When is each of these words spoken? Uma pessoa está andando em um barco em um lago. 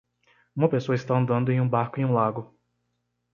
Uma 0.55 0.67
pessoa 0.67 0.95
está 0.95 1.15
andando 1.15 1.51
em 1.51 1.61
um 1.61 1.69
barco 1.69 1.99
em 1.99 2.05
um 2.05 2.11
lago. 2.13 2.57